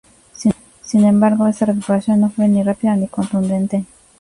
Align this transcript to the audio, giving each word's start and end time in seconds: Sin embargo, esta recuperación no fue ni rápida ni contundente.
Sin 0.81 1.05
embargo, 1.05 1.45
esta 1.45 1.67
recuperación 1.67 2.21
no 2.21 2.31
fue 2.31 2.47
ni 2.47 2.63
rápida 2.63 2.95
ni 2.95 3.07
contundente. 3.07 3.85